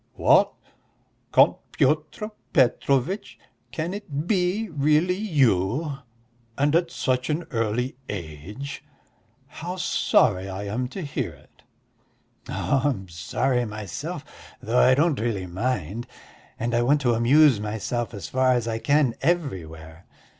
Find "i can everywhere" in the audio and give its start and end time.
18.67-20.07